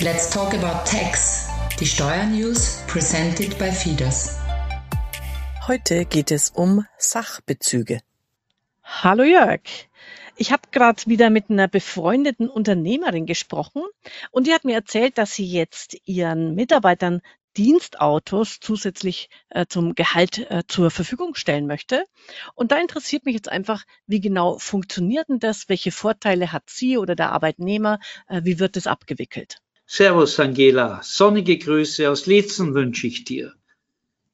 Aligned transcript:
Let's 0.00 0.30
talk 0.30 0.54
about 0.54 0.88
tax. 0.88 1.48
Die 1.80 1.84
Steuernews 1.84 2.84
presented 2.86 3.58
by 3.58 3.72
Fidas. 3.72 4.38
Heute 5.66 6.04
geht 6.04 6.30
es 6.30 6.50
um 6.50 6.86
Sachbezüge. 6.98 7.98
Hallo 8.84 9.24
Jörg. 9.24 9.62
Ich 10.36 10.52
habe 10.52 10.62
gerade 10.70 11.04
wieder 11.06 11.30
mit 11.30 11.50
einer 11.50 11.66
befreundeten 11.66 12.48
Unternehmerin 12.48 13.26
gesprochen 13.26 13.82
und 14.30 14.46
die 14.46 14.52
hat 14.52 14.64
mir 14.64 14.76
erzählt, 14.76 15.18
dass 15.18 15.34
sie 15.34 15.46
jetzt 15.46 15.96
ihren 16.04 16.54
Mitarbeitern 16.54 17.20
Dienstautos 17.56 18.60
zusätzlich 18.60 19.30
äh, 19.48 19.66
zum 19.68 19.96
Gehalt 19.96 20.48
äh, 20.48 20.62
zur 20.68 20.92
Verfügung 20.92 21.34
stellen 21.34 21.66
möchte. 21.66 22.04
Und 22.54 22.70
da 22.70 22.78
interessiert 22.78 23.24
mich 23.24 23.34
jetzt 23.34 23.48
einfach, 23.48 23.82
wie 24.06 24.20
genau 24.20 24.58
funktioniert 24.58 25.28
denn 25.28 25.40
das? 25.40 25.68
Welche 25.68 25.90
Vorteile 25.90 26.52
hat 26.52 26.70
sie 26.70 26.98
oder 26.98 27.16
der 27.16 27.32
Arbeitnehmer? 27.32 27.98
Äh, 28.28 28.42
wie 28.44 28.60
wird 28.60 28.76
es 28.76 28.86
abgewickelt? 28.86 29.60
Servus, 29.90 30.38
Angela. 30.38 31.00
Sonnige 31.02 31.56
Grüße 31.56 32.10
aus 32.10 32.26
Lietzen 32.26 32.74
wünsche 32.74 33.06
ich 33.06 33.24
dir. 33.24 33.54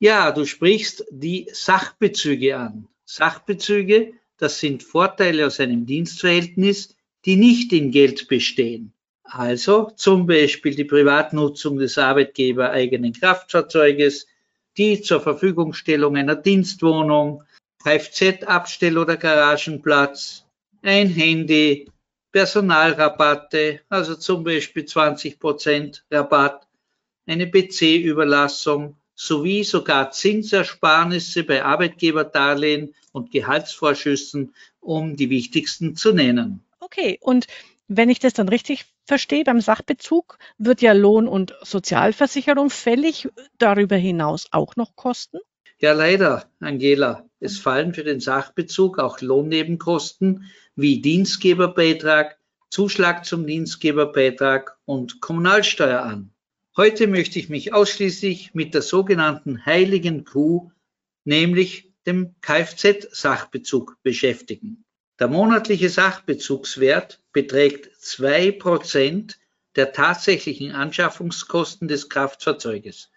Ja, 0.01 0.33
du 0.33 0.47
sprichst 0.47 1.05
die 1.13 1.49
Sachbezüge 1.53 2.57
an. 2.57 2.89
Sachbezüge, 3.05 4.15
das 4.37 4.59
sind 4.59 4.83
Vorteile 4.83 5.47
aus 5.47 5.61
einem 5.61 5.87
Dienstverhältnis, 5.87 6.97
die 7.25 7.37
nicht 7.37 7.73
in 7.73 7.93
Geld 7.93 8.27
bestehen. 8.27 8.93
Also 9.23 9.93
zum 9.95 10.27
Beispiel 10.27 10.75
die 10.75 10.85
Privatnutzung 10.85 11.79
des 11.79 11.99
Arbeitgeber 11.99 12.73
eigenen 12.73 13.13
Kraftfahrzeuges, 13.13 14.27
die 14.77 15.03
zur 15.03 15.21
Verfügungstellung 15.21 16.17
einer 16.17 16.35
Dienstwohnung, 16.35 17.45
Kfz-Abstell- 17.81 18.99
oder 18.99 19.17
Garagenplatz, 19.17 20.47
ein 20.83 21.11
Handy, 21.11 21.87
Personalrabatte, 22.35 23.83
also 23.89 24.17
zum 24.17 24.43
Beispiel 24.43 24.85
20 24.85 25.39
Prozent 25.39 26.05
Rabatt, 26.11 26.67
eine 27.27 27.49
PC-Überlassung 27.49 28.97
sowie 29.15 29.63
sogar 29.63 30.11
Zinsersparnisse 30.11 31.45
bei 31.45 31.63
Arbeitgeberdarlehen 31.65 32.93
und 33.13 33.31
Gehaltsvorschüssen, 33.31 34.53
um 34.81 35.15
die 35.15 35.31
wichtigsten 35.31 35.95
zu 35.95 36.13
nennen. 36.13 36.65
Okay, 36.81 37.19
und 37.21 37.47
wenn 37.87 38.11
ich 38.11 38.19
das 38.19 38.33
dann 38.33 38.49
richtig 38.49 38.87
verstehe, 39.07 39.45
beim 39.45 39.61
Sachbezug 39.61 40.37
wird 40.59 40.83
ja 40.83 40.93
Lohn- 40.93 41.29
und 41.29 41.55
Sozialversicherung 41.63 42.69
fällig, 42.69 43.29
darüber 43.59 43.95
hinaus 43.95 44.49
auch 44.51 44.75
noch 44.75 44.97
Kosten? 44.97 45.39
Ja, 45.79 45.93
leider, 45.93 46.49
Angela. 46.61 47.29
Es 47.41 47.59
fallen 47.59 47.95
für 47.95 48.05
den 48.05 48.21
Sachbezug 48.21 48.99
auch 48.99 49.21
Lohnnebenkosten 49.21 50.51
wie 50.77 51.01
Dienstgeberbeitrag, 51.03 52.39
Zuschlag 52.71 53.25
zum 53.25 53.47
Dienstgeberbeitrag 53.47 54.79
und 54.85 55.21
Kommunalsteuer 55.21 56.03
an. 56.03 56.31
Heute 56.77 57.07
möchte 57.07 57.39
ich 57.39 57.49
mich 57.49 57.73
ausschließlich 57.73 58.55
mit 58.55 58.75
der 58.75 58.83
sogenannten 58.83 59.65
heiligen 59.67 60.25
Kuh, 60.25 60.73
nämlich 61.25 61.93
dem 62.07 62.35
Kfz-Sachbezug 62.41 63.97
beschäftigen. 64.03 64.85
Der 65.19 65.29
monatliche 65.29 65.89
Sachbezugswert 65.89 67.21
beträgt 67.33 67.95
zwei 68.01 68.51
Prozent 68.51 69.39
der 69.77 69.93
tatsächlichen 69.93 70.73
Anschaffungskosten 70.73 71.89
des 71.89 72.09
Kraftfahrzeuges. 72.09 73.11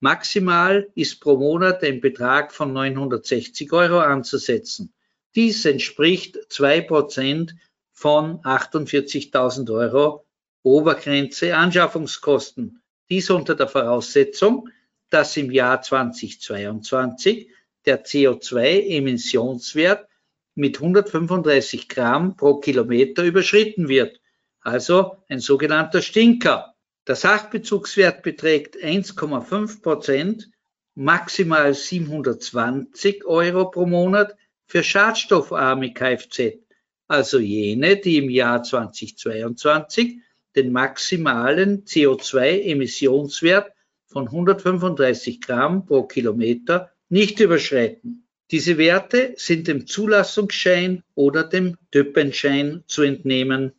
Maximal 0.00 0.90
ist 0.94 1.20
pro 1.20 1.38
Monat 1.38 1.82
ein 1.82 2.00
Betrag 2.00 2.52
von 2.52 2.72
960 2.72 3.72
Euro 3.72 4.00
anzusetzen. 4.00 4.92
Dies 5.34 5.64
entspricht 5.64 6.38
zwei 6.50 6.82
Prozent 6.82 7.54
von 7.92 8.40
48.000 8.42 9.72
Euro 9.72 10.26
Obergrenze 10.62 11.56
Anschaffungskosten. 11.56 12.82
Dies 13.08 13.30
unter 13.30 13.54
der 13.54 13.68
Voraussetzung, 13.68 14.68
dass 15.10 15.36
im 15.36 15.50
Jahr 15.50 15.80
2022 15.80 17.48
der 17.86 18.04
CO2-Emissionswert 18.04 20.08
mit 20.54 20.78
135 20.78 21.88
Gramm 21.88 22.36
pro 22.36 22.60
Kilometer 22.60 23.22
überschritten 23.22 23.88
wird, 23.88 24.20
also 24.60 25.16
ein 25.28 25.38
sogenannter 25.38 26.02
Stinker. 26.02 26.75
Der 27.06 27.14
Sachbezugswert 27.14 28.22
beträgt 28.22 28.76
1,5 28.76 29.80
Prozent, 29.80 30.50
maximal 30.96 31.72
720 31.72 33.24
Euro 33.24 33.70
pro 33.70 33.86
Monat 33.86 34.36
für 34.66 34.82
schadstoffarme 34.82 35.92
Kfz, 35.92 36.58
also 37.06 37.38
jene, 37.38 37.96
die 37.96 38.16
im 38.16 38.28
Jahr 38.28 38.64
2022 38.64 40.18
den 40.56 40.72
maximalen 40.72 41.84
CO2-Emissionswert 41.84 43.70
von 44.06 44.26
135 44.26 45.40
Gramm 45.40 45.86
pro 45.86 46.04
Kilometer 46.04 46.90
nicht 47.08 47.38
überschreiten. 47.38 48.26
Diese 48.50 48.78
Werte 48.78 49.34
sind 49.36 49.68
dem 49.68 49.86
Zulassungsschein 49.86 51.04
oder 51.14 51.44
dem 51.44 51.76
Typenschein 51.92 52.82
zu 52.86 53.02
entnehmen. 53.02 53.72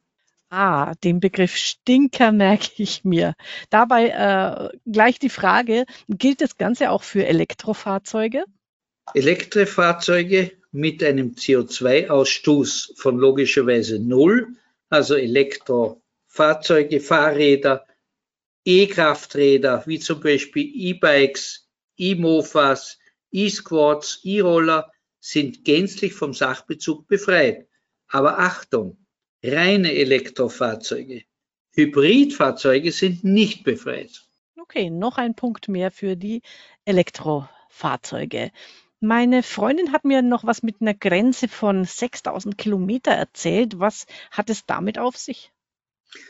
Ah, 0.49 0.93
den 1.03 1.19
Begriff 1.19 1.57
Stinker 1.57 2.31
merke 2.31 2.71
ich 2.77 3.03
mir. 3.03 3.33
Dabei 3.69 4.09
äh, 4.09 4.77
gleich 4.89 5.19
die 5.19 5.29
Frage, 5.29 5.85
gilt 6.07 6.39
das 6.39 6.57
Ganze 6.57 6.91
auch 6.91 7.03
für 7.03 7.25
Elektrofahrzeuge? 7.25 8.45
Elektrofahrzeuge 9.13 10.53
mit 10.71 11.03
einem 11.03 11.31
CO2-Ausstoß 11.31 12.97
von 12.97 13.17
logischerweise 13.17 13.99
null, 13.99 14.55
also 14.89 15.15
Elektrofahrzeuge, 15.15 17.01
Fahrräder, 17.01 17.85
E-Krafträder, 18.63 19.83
wie 19.85 19.99
zum 19.99 20.21
Beispiel 20.21 20.69
E-Bikes, 20.73 21.67
E-Mofas, 21.97 22.99
E-Squads, 23.31 24.21
E-Roller, 24.23 24.91
sind 25.19 25.65
gänzlich 25.65 26.13
vom 26.13 26.33
Sachbezug 26.33 27.07
befreit. 27.07 27.67
Aber 28.07 28.39
Achtung, 28.39 28.97
reine 29.47 29.93
Elektrofahrzeuge. 29.93 31.23
Hybridfahrzeuge 31.71 32.91
sind 32.91 33.23
nicht 33.23 33.63
befreit. 33.63 34.27
Okay, 34.59 34.89
noch 34.89 35.17
ein 35.17 35.35
Punkt 35.35 35.67
mehr 35.69 35.91
für 35.91 36.15
die 36.15 36.41
Elektrofahrzeuge. 36.85 38.51
Meine 38.99 39.43
Freundin 39.43 39.91
hat 39.91 40.05
mir 40.05 40.23
noch 40.23 40.43
was 40.43 40.63
mit 40.63 40.81
einer 40.81 40.95
Grenze 40.95 41.47
von 41.47 41.85
6000 41.85 42.57
Kilometer 42.57 43.11
erzählt. 43.11 43.79
Was 43.79 44.07
hat 44.31 44.49
es 44.49 44.65
damit 44.65 44.97
auf 44.97 45.15
sich? 45.15 45.51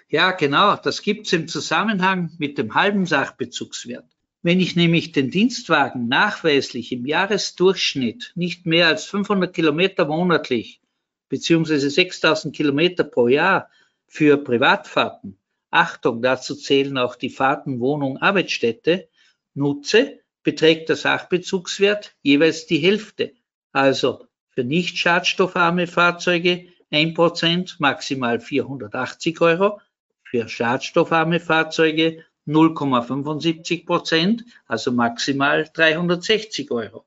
Ja, 0.10 0.32
genau. 0.32 0.76
Das 0.76 1.02
gibt 1.02 1.28
es 1.28 1.34
im 1.34 1.48
Zusammenhang 1.48 2.32
mit 2.40 2.58
dem 2.58 2.76
halben 2.76 3.06
Sachbezugswert. 3.06 4.06
Wenn 4.42 4.60
ich 4.60 4.76
nämlich 4.76 5.14
den 5.14 5.32
Dienstwagen 5.32 6.08
nachweislich 6.08 6.92
im 6.92 7.06
Jahresdurchschnitt 7.06 8.34
nicht 8.36 8.66
mehr 8.66 8.88
als 8.88 9.06
500 9.06 9.54
Kilometer 9.54 10.06
monatlich 10.06 10.82
beziehungsweise 11.30 11.90
6000 11.90 12.56
Kilometer 12.56 13.04
pro 13.04 13.28
Jahr 13.28 13.70
für 14.08 14.38
Privatfahrten, 14.38 15.38
Achtung, 15.70 16.22
dazu 16.22 16.56
zählen 16.56 16.98
auch 16.98 17.16
die 17.16 17.30
Fahrten 17.30 17.80
Wohnung, 17.80 18.18
Arbeitsstätte, 18.18 19.10
nutze, 19.54 20.20
beträgt 20.44 20.88
der 20.90 20.96
Sachbezugswert 20.96 22.16
jeweils 22.22 22.68
die 22.68 22.78
Hälfte. 22.78 23.34
Also 23.74 24.28
für 24.50 24.64
nicht 24.64 24.98
schadstoffarme 24.98 25.88
Fahrzeuge 25.88 26.68
1%, 26.92 27.76
maximal 27.80 28.40
480 28.40 29.42
Euro, 29.42 29.82
für 30.24 30.48
schadstoffarme 30.48 31.40
Fahrzeuge 31.40 32.24
0,75 32.48 33.86
Prozent, 33.86 34.46
also 34.68 34.92
maximal 34.94 35.70
360 35.74 36.72
Euro. 36.72 37.06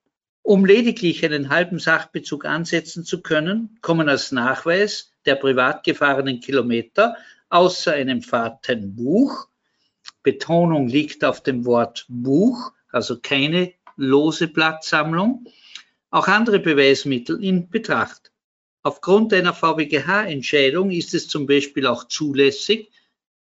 Um 0.51 0.65
lediglich 0.65 1.25
einen 1.25 1.49
halben 1.49 1.79
Sachbezug 1.79 2.45
ansetzen 2.45 3.05
zu 3.05 3.23
können, 3.23 3.79
kommen 3.83 4.09
als 4.09 4.33
Nachweis 4.33 5.13
der 5.25 5.37
privat 5.37 5.85
gefahrenen 5.85 6.41
Kilometer 6.41 7.15
außer 7.51 7.93
einem 7.93 8.21
Fahrtenbuch, 8.21 9.47
Betonung 10.25 10.89
liegt 10.89 11.25
auf 11.25 11.41
dem 11.41 11.65
Wort 11.67 12.05
Buch, 12.09 12.73
also 12.91 13.21
keine 13.21 13.75
lose 13.95 14.49
Blattsammlung, 14.49 15.47
auch 16.11 16.27
andere 16.27 16.59
Beweismittel 16.59 17.45
in 17.45 17.71
Betracht. 17.71 18.33
Aufgrund 18.83 19.33
einer 19.33 19.55
VWGH-Entscheidung 19.55 20.91
ist 20.91 21.15
es 21.15 21.29
zum 21.29 21.47
Beispiel 21.47 21.87
auch 21.87 22.09
zulässig, 22.09 22.91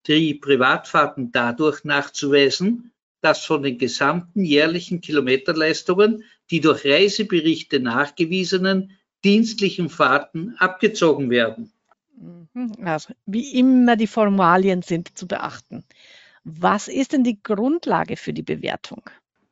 die 0.06 0.36
Privatfahrten 0.36 1.32
dadurch 1.32 1.84
nachzuweisen, 1.84 2.92
dass 3.22 3.44
von 3.44 3.64
den 3.64 3.80
gesamten 3.80 4.46
jährlichen 4.46 5.02
Kilometerleistungen 5.02 6.24
die 6.52 6.62
durch 6.62 6.86
Reiseberichte 6.86 7.80
nachgewiesenen 7.80 8.92
dienstlichen 9.24 9.90
Fahrten 9.90 10.56
abgezogen 10.58 11.30
werden. 11.30 11.72
Mhm. 12.54 12.76
Also, 12.86 13.14
wie 13.26 13.58
immer 13.60 13.96
die 13.96 14.08
Formalien 14.08 14.82
sind 14.82 15.18
zu 15.18 15.28
beachten. 15.28 15.84
Was 16.44 16.88
ist 16.88 17.14
denn 17.14 17.24
die 17.24 17.42
Grundlage 17.42 18.18
für 18.18 18.34
die 18.34 18.44
Bewertung? 18.44 19.04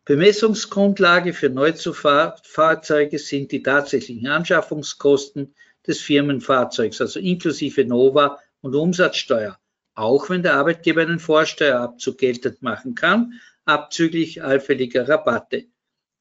Bemessungsgrundlage 0.06 1.34
für 1.34 1.50
Neuzufahrzeuge 1.50 3.20
sind 3.20 3.52
die 3.52 3.62
tatsächlichen 3.62 4.28
Anschaffungskosten 4.28 5.54
des 5.86 6.00
Firmenfahrzeugs, 6.00 7.02
also 7.02 7.20
inklusive 7.20 7.84
Nova 7.84 8.40
und 8.62 8.74
Umsatzsteuer. 8.74 9.58
auch 9.98 10.30
wenn 10.30 10.44
der 10.44 10.54
Arbeitgeber 10.54 11.02
einen 11.02 11.20
Vorsteuerabzug 11.20 12.20
geltend 12.20 12.62
machen 12.62 12.94
kann, 12.94 13.34
abzüglich 13.66 14.44
allfälliger 14.44 15.10
Rabatte. 15.10 15.66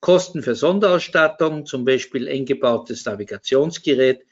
Kosten 0.00 0.42
für 0.42 0.54
Sonderausstattung, 0.54 1.66
zum 1.66 1.84
Beispiel 1.84 2.28
eingebautes 2.28 3.04
Navigationsgerät, 3.04 4.24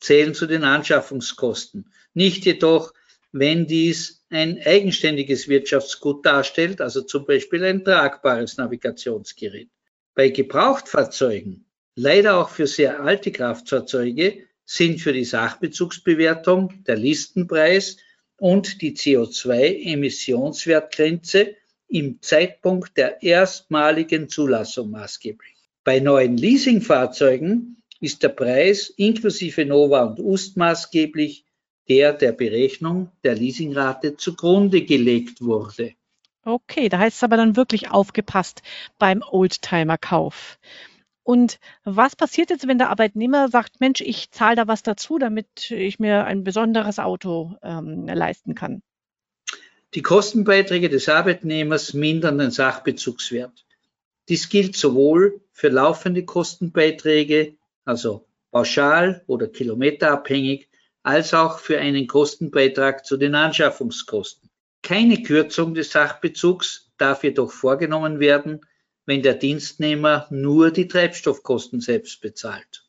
zählen 0.00 0.34
zu 0.34 0.46
den 0.46 0.64
Anschaffungskosten. 0.64 1.92
Nicht 2.12 2.44
jedoch, 2.44 2.92
wenn 3.30 3.66
dies 3.66 4.24
ein 4.30 4.60
eigenständiges 4.64 5.48
Wirtschaftsgut 5.48 6.26
darstellt, 6.26 6.80
also 6.80 7.02
zum 7.02 7.24
Beispiel 7.24 7.64
ein 7.64 7.84
tragbares 7.84 8.56
Navigationsgerät. 8.56 9.68
Bei 10.14 10.28
Gebrauchtfahrzeugen, 10.28 11.64
leider 11.94 12.36
auch 12.36 12.50
für 12.50 12.66
sehr 12.66 13.00
alte 13.00 13.32
Kraftfahrzeuge, 13.32 14.46
sind 14.64 15.00
für 15.00 15.12
die 15.12 15.24
Sachbezugsbewertung 15.24 16.84
der 16.84 16.96
Listenpreis 16.96 17.96
und 18.36 18.82
die 18.82 18.96
CO2-Emissionswertgrenze 18.96 21.56
im 21.92 22.22
Zeitpunkt 22.22 22.96
der 22.96 23.22
erstmaligen 23.22 24.28
Zulassung 24.28 24.90
maßgeblich. 24.90 25.54
Bei 25.84 26.00
neuen 26.00 26.36
Leasingfahrzeugen 26.36 27.82
ist 28.00 28.22
der 28.22 28.30
Preis 28.30 28.88
inklusive 28.96 29.66
Nova 29.66 30.04
und 30.04 30.18
Ust 30.18 30.56
maßgeblich 30.56 31.44
der 31.88 32.12
der 32.12 32.32
Berechnung 32.32 33.10
der 33.24 33.34
Leasingrate 33.34 34.16
zugrunde 34.16 34.84
gelegt 34.84 35.42
wurde. 35.42 35.92
Okay, 36.44 36.88
da 36.88 36.98
heißt 36.98 37.16
es 37.18 37.24
aber 37.24 37.36
dann 37.36 37.56
wirklich 37.56 37.90
aufgepasst 37.90 38.62
beim 38.98 39.22
Oldtimer-Kauf. 39.22 40.58
Und 41.24 41.60
was 41.84 42.16
passiert 42.16 42.50
jetzt, 42.50 42.66
wenn 42.66 42.78
der 42.78 42.90
Arbeitnehmer 42.90 43.48
sagt, 43.48 43.80
Mensch, 43.80 44.00
ich 44.00 44.30
zahle 44.30 44.56
da 44.56 44.66
was 44.66 44.82
dazu, 44.82 45.18
damit 45.18 45.70
ich 45.70 45.98
mir 45.98 46.24
ein 46.24 46.42
besonderes 46.42 46.98
Auto 46.98 47.54
ähm, 47.62 48.06
leisten 48.06 48.54
kann? 48.54 48.82
Die 49.94 50.02
Kostenbeiträge 50.02 50.88
des 50.88 51.08
Arbeitnehmers 51.08 51.92
mindern 51.92 52.38
den 52.38 52.50
Sachbezugswert. 52.50 53.66
Dies 54.28 54.48
gilt 54.48 54.74
sowohl 54.74 55.42
für 55.52 55.68
laufende 55.68 56.24
Kostenbeiträge, 56.24 57.56
also 57.84 58.26
pauschal 58.50 59.22
oder 59.26 59.48
kilometerabhängig, 59.48 60.68
als 61.02 61.34
auch 61.34 61.58
für 61.58 61.78
einen 61.78 62.06
Kostenbeitrag 62.06 63.04
zu 63.04 63.16
den 63.16 63.34
Anschaffungskosten. 63.34 64.48
Keine 64.82 65.22
Kürzung 65.22 65.74
des 65.74 65.90
Sachbezugs 65.90 66.90
darf 66.96 67.22
jedoch 67.24 67.50
vorgenommen 67.52 68.18
werden, 68.18 68.60
wenn 69.04 69.22
der 69.22 69.34
Dienstnehmer 69.34 70.26
nur 70.30 70.70
die 70.70 70.88
Treibstoffkosten 70.88 71.80
selbst 71.80 72.20
bezahlt. 72.20 72.88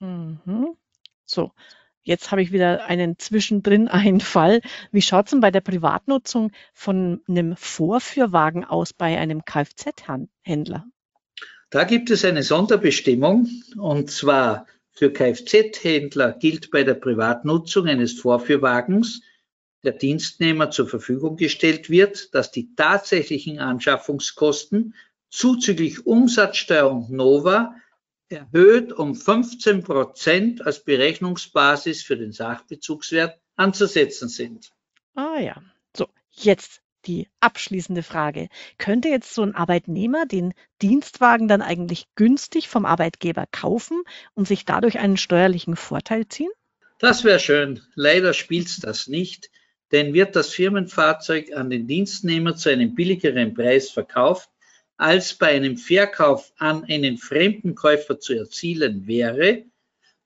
Mhm. 0.00 0.76
So, 1.24 1.52
jetzt 2.02 2.30
habe 2.30 2.42
ich 2.42 2.52
wieder 2.52 2.86
einen 2.86 3.18
Zwischendrin-Einfall. 3.18 4.60
Wie 4.92 5.02
schaut 5.02 5.26
es 5.26 5.30
denn 5.30 5.40
bei 5.40 5.50
der 5.50 5.60
Privatnutzung 5.60 6.52
von 6.72 7.20
einem 7.28 7.56
Vorführwagen 7.56 8.64
aus 8.64 8.92
bei 8.92 9.18
einem 9.18 9.44
Kfz-Händler? 9.44 10.86
Da 11.70 11.84
gibt 11.84 12.10
es 12.10 12.24
eine 12.24 12.42
Sonderbestimmung 12.42 13.48
und 13.76 14.10
zwar 14.10 14.66
für 14.90 15.12
Kfz-Händler 15.12 16.32
gilt 16.32 16.70
bei 16.70 16.82
der 16.82 16.94
Privatnutzung 16.94 17.86
eines 17.86 18.18
Vorführwagens 18.18 19.22
der 19.84 19.92
Dienstnehmer 19.92 20.70
zur 20.70 20.88
Verfügung 20.88 21.36
gestellt 21.36 21.88
wird, 21.88 22.34
dass 22.34 22.50
die 22.50 22.74
tatsächlichen 22.74 23.60
Anschaffungskosten 23.60 24.94
zuzüglich 25.30 26.06
Umsatzsteuer 26.06 26.90
und 26.90 27.10
Nova 27.10 27.74
erhöht 28.30 28.92
um 28.92 29.14
15 29.14 29.82
Prozent 29.82 30.64
als 30.64 30.84
Berechnungsbasis 30.84 32.02
für 32.02 32.16
den 32.16 32.32
Sachbezugswert 32.32 33.38
anzusetzen 33.56 34.28
sind. 34.28 34.70
Ah 35.14 35.38
ja, 35.40 35.62
so, 35.96 36.08
jetzt 36.30 36.80
die 37.06 37.28
abschließende 37.40 38.02
Frage. 38.02 38.48
Könnte 38.78 39.08
jetzt 39.08 39.34
so 39.34 39.42
ein 39.42 39.54
Arbeitnehmer 39.54 40.26
den 40.26 40.54
Dienstwagen 40.82 41.48
dann 41.48 41.62
eigentlich 41.62 42.06
günstig 42.14 42.68
vom 42.68 42.84
Arbeitgeber 42.84 43.46
kaufen 43.50 44.02
und 44.34 44.46
sich 44.46 44.64
dadurch 44.64 44.98
einen 44.98 45.16
steuerlichen 45.16 45.76
Vorteil 45.76 46.28
ziehen? 46.28 46.50
Das 46.98 47.24
wäre 47.24 47.40
schön. 47.40 47.80
Leider 47.94 48.34
spielt 48.34 48.84
das 48.84 49.08
nicht, 49.08 49.50
denn 49.92 50.12
wird 50.12 50.36
das 50.36 50.50
Firmenfahrzeug 50.50 51.52
an 51.56 51.70
den 51.70 51.86
Dienstnehmer 51.86 52.54
zu 52.54 52.68
einem 52.68 52.94
billigeren 52.94 53.54
Preis 53.54 53.90
verkauft, 53.90 54.50
als 55.00 55.34
bei 55.34 55.48
einem 55.48 55.78
Verkauf 55.78 56.52
an 56.58 56.84
einen 56.84 57.16
fremden 57.16 57.74
Käufer 57.74 58.20
zu 58.20 58.34
erzielen 58.34 59.06
wäre, 59.06 59.64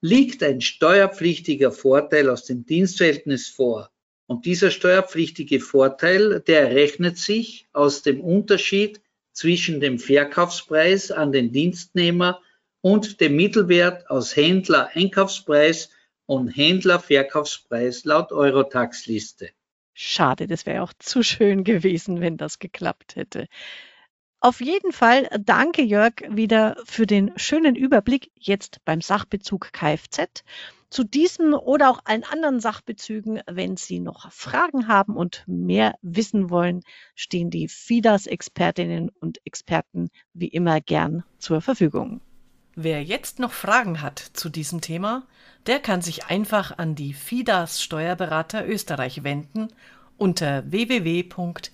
liegt 0.01 0.43
ein 0.43 0.61
steuerpflichtiger 0.61 1.71
Vorteil 1.71 2.29
aus 2.29 2.45
dem 2.45 2.67
Dienstverhältnis 2.67 3.49
vor. 3.49 3.91
Und 4.27 4.47
dieser 4.47 4.73
steuerpflichtige 4.73 5.61
Vorteil, 5.61 6.41
der 6.41 6.71
errechnet 6.71 7.19
sich 7.19 7.69
aus 7.73 8.03
dem 8.03 8.21
Unterschied 8.21 9.01
zwischen 9.33 9.79
dem 9.79 10.01
Verkaufspreis 10.01 11.13
an 11.13 11.31
den 11.31 11.53
Dienstnehmer 11.53 12.41
und 12.81 13.21
dem 13.21 13.37
Mittelwert 13.37 14.11
aus 14.11 14.35
Händler-Einkaufspreis 14.35 15.91
und 16.27 16.49
Händler-Verkaufspreis 16.49 18.05
laut 18.05 18.33
Eurotax-Liste. 18.33 19.51
Schade, 19.93 20.49
das 20.49 20.67
wäre 20.67 20.83
auch 20.83 20.93
zu 20.99 21.23
schön 21.23 21.63
gewesen, 21.63 22.21
wenn 22.21 22.37
das 22.37 22.59
geklappt 22.59 23.15
hätte. 23.15 23.47
Auf 24.45 24.61
jeden 24.61 24.93
Fall 24.93 25.27
danke 25.41 25.81
Jörg 25.81 26.17
wieder 26.29 26.77
für 26.85 27.07
den 27.07 27.33
schönen 27.37 27.77
Überblick 27.77 28.31
jetzt 28.39 28.85
beim 28.85 29.01
Sachbezug 29.01 29.73
Kfz. 29.73 30.45
Zu 30.91 31.03
diesem 31.03 31.55
oder 31.55 31.89
auch 31.89 32.01
allen 32.05 32.25
anderen 32.25 32.61
Sachbezügen, 32.61 33.41
wenn 33.51 33.79
Sie 33.79 34.01
noch 34.01 34.31
Fragen 34.31 34.87
haben 34.87 35.17
und 35.17 35.45
mehr 35.47 35.95
wissen 36.03 36.51
wollen, 36.51 36.83
stehen 37.15 37.49
die 37.49 37.69
FIDAS-Expertinnen 37.69 39.09
und 39.19 39.39
Experten 39.47 40.11
wie 40.35 40.49
immer 40.49 40.83
gern 40.83 41.25
zur 41.39 41.63
Verfügung. 41.63 42.21
Wer 42.75 43.03
jetzt 43.03 43.39
noch 43.39 43.53
Fragen 43.53 44.03
hat 44.03 44.19
zu 44.19 44.51
diesem 44.51 44.83
Thema, 44.83 45.27
der 45.67 45.79
kann 45.79 46.03
sich 46.03 46.27
einfach 46.27 46.77
an 46.77 46.95
die 46.95 47.15
FIDAS 47.15 47.83
Steuerberater 47.83 48.69
Österreich 48.69 49.25
wenden 49.25 49.69
unter 50.19 50.71
www.fidas.at. 50.71 51.65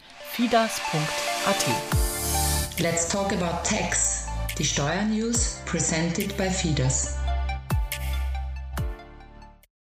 Let's 2.78 3.08
talk 3.08 3.32
about 3.32 3.64
tax. 3.64 4.26
Die 4.56 4.64
Steuernews 4.64 5.62
presented 5.67 6.34
by 6.38 6.49
FIDAS. 6.49 7.19